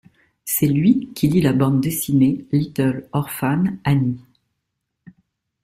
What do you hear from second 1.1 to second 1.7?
qui lit la